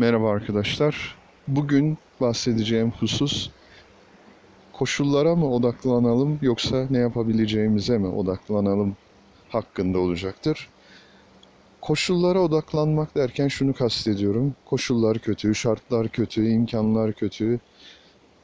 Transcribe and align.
Merhaba 0.00 0.30
arkadaşlar. 0.30 1.16
Bugün 1.48 1.98
bahsedeceğim 2.20 2.90
husus 2.90 3.50
koşullara 4.72 5.36
mı 5.36 5.54
odaklanalım 5.54 6.38
yoksa 6.42 6.86
ne 6.90 6.98
yapabileceğimize 6.98 7.98
mi 7.98 8.06
odaklanalım 8.06 8.96
hakkında 9.48 9.98
olacaktır. 9.98 10.68
Koşullara 11.80 12.40
odaklanmak 12.40 13.16
derken 13.16 13.48
şunu 13.48 13.74
kastediyorum. 13.74 14.54
Koşullar 14.64 15.18
kötü, 15.18 15.54
şartlar 15.54 16.08
kötü, 16.08 16.48
imkanlar 16.48 17.12
kötü, 17.12 17.60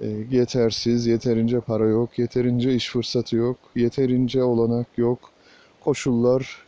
e, 0.00 0.06
yetersiz, 0.30 1.06
yeterince 1.06 1.60
para 1.60 1.86
yok, 1.86 2.18
yeterince 2.18 2.74
iş 2.74 2.90
fırsatı 2.90 3.36
yok, 3.36 3.56
yeterince 3.76 4.42
olanak 4.42 4.86
yok, 4.96 5.30
koşullar 5.84 6.58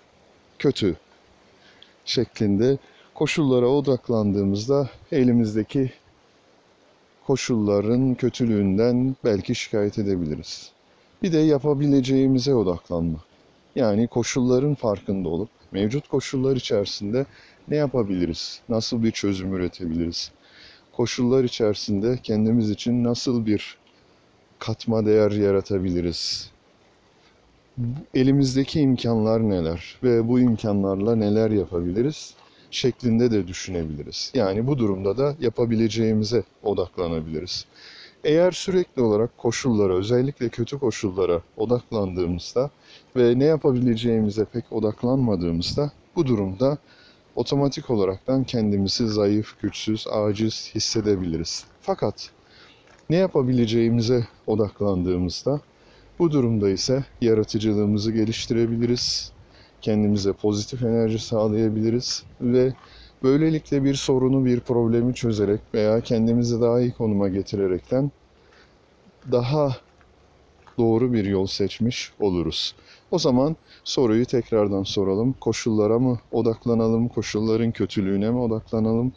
kötü 0.58 0.96
şeklinde 2.04 2.78
koşullara 3.18 3.66
odaklandığımızda 3.66 4.90
elimizdeki 5.12 5.92
koşulların 7.26 8.14
kötülüğünden 8.14 9.16
belki 9.24 9.54
şikayet 9.54 9.98
edebiliriz. 9.98 10.72
Bir 11.22 11.32
de 11.32 11.38
yapabileceğimize 11.38 12.54
odaklanmak. 12.54 13.20
Yani 13.76 14.06
koşulların 14.08 14.74
farkında 14.74 15.28
olup 15.28 15.48
mevcut 15.72 16.08
koşullar 16.08 16.56
içerisinde 16.56 17.26
ne 17.68 17.76
yapabiliriz? 17.76 18.60
Nasıl 18.68 19.02
bir 19.02 19.10
çözüm 19.10 19.54
üretebiliriz? 19.54 20.32
Koşullar 20.92 21.44
içerisinde 21.44 22.18
kendimiz 22.22 22.70
için 22.70 23.04
nasıl 23.04 23.46
bir 23.46 23.78
katma 24.58 25.06
değer 25.06 25.30
yaratabiliriz? 25.30 26.50
Elimizdeki 28.14 28.80
imkanlar 28.80 29.50
neler 29.50 29.98
ve 30.02 30.28
bu 30.28 30.40
imkanlarla 30.40 31.16
neler 31.16 31.50
yapabiliriz? 31.50 32.34
Şeklinde 32.70 33.30
de 33.30 33.48
düşünebiliriz. 33.48 34.32
Yani 34.34 34.66
bu 34.66 34.78
durumda 34.78 35.18
da 35.18 35.36
yapabileceğimize 35.40 36.42
odaklanabiliriz. 36.62 37.66
Eğer 38.24 38.52
sürekli 38.52 39.02
olarak 39.02 39.38
koşullara, 39.38 39.94
özellikle 39.94 40.48
kötü 40.48 40.78
koşullara 40.78 41.42
odaklandığımızda 41.56 42.70
ve 43.16 43.38
ne 43.38 43.44
yapabileceğimize 43.44 44.44
pek 44.44 44.72
odaklanmadığımızda 44.72 45.92
bu 46.16 46.26
durumda 46.26 46.78
otomatik 47.36 47.90
olaraktan 47.90 48.44
kendimizi 48.44 49.08
zayıf, 49.08 49.60
güçsüz, 49.62 50.06
aciz 50.10 50.70
hissedebiliriz. 50.74 51.64
Fakat 51.80 52.30
ne 53.10 53.16
yapabileceğimize 53.16 54.26
odaklandığımızda 54.46 55.60
bu 56.18 56.30
durumda 56.30 56.70
ise 56.70 57.04
yaratıcılığımızı 57.20 58.12
geliştirebiliriz, 58.12 59.32
kendimize 59.82 60.32
pozitif 60.32 60.82
enerji 60.82 61.18
sağlayabiliriz 61.18 62.24
ve 62.40 62.72
böylelikle 63.22 63.84
bir 63.84 63.94
sorunu, 63.94 64.44
bir 64.44 64.60
problemi 64.60 65.14
çözerek 65.14 65.60
veya 65.74 66.00
kendimizi 66.00 66.60
daha 66.60 66.80
iyi 66.80 66.92
konuma 66.92 67.28
getirerekten 67.28 68.10
daha 69.32 69.76
doğru 70.78 71.12
bir 71.12 71.24
yol 71.24 71.46
seçmiş 71.46 72.12
oluruz. 72.20 72.74
O 73.10 73.18
zaman 73.18 73.56
soruyu 73.84 74.26
tekrardan 74.26 74.82
soralım. 74.82 75.32
Koşullara 75.32 75.98
mı 75.98 76.18
odaklanalım, 76.32 77.08
koşulların 77.08 77.72
kötülüğüne 77.72 78.30
mi 78.30 78.38
odaklanalım 78.38 79.12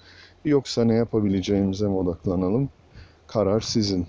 yoksa 0.45 0.83
ne 0.83 0.93
yapabileceğimize 0.95 1.87
mi 1.87 1.95
odaklanalım? 1.95 2.69
Karar 3.27 3.61
sizin. 3.61 4.07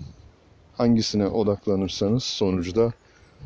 Hangisine 0.73 1.27
odaklanırsanız 1.27 2.23
sonuçta 2.23 2.93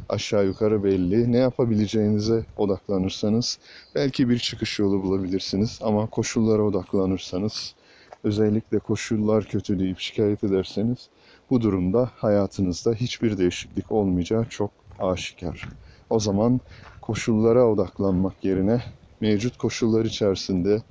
aşağı 0.09 0.45
yukarı 0.45 0.83
belli. 0.83 1.31
Ne 1.31 1.37
yapabileceğinize 1.37 2.45
odaklanırsanız 2.57 3.59
belki 3.95 4.29
bir 4.29 4.39
çıkış 4.39 4.79
yolu 4.79 5.03
bulabilirsiniz 5.03 5.79
ama 5.81 6.07
koşullara 6.07 6.61
odaklanırsanız 6.61 7.75
özellikle 8.23 8.79
koşullar 8.79 9.43
kötü 9.43 9.79
deyip 9.79 9.99
şikayet 9.99 10.43
ederseniz 10.43 11.09
bu 11.49 11.61
durumda 11.61 12.11
hayatınızda 12.15 12.93
hiçbir 12.93 13.37
değişiklik 13.37 13.91
olmayacağı 13.91 14.45
çok 14.49 14.71
aşikar. 14.99 15.69
O 16.09 16.19
zaman 16.19 16.61
koşullara 17.01 17.65
odaklanmak 17.67 18.43
yerine 18.43 18.81
mevcut 19.21 19.57
koşullar 19.57 20.05
içerisinde 20.05 20.81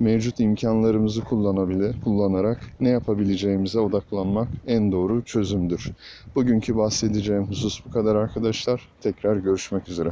mevcut 0.00 0.40
imkanlarımızı 0.40 1.22
kullanabilir, 1.22 1.94
kullanarak 2.00 2.72
ne 2.80 2.88
yapabileceğimize 2.88 3.80
odaklanmak 3.80 4.52
en 4.66 4.92
doğru 4.92 5.24
çözümdür. 5.24 5.92
Bugünkü 6.34 6.76
bahsedeceğim 6.76 7.46
husus 7.48 7.84
bu 7.84 7.88
kadar 7.90 8.16
arkadaşlar. 8.16 8.90
Tekrar 9.00 9.36
görüşmek 9.36 9.88
üzere. 9.88 10.10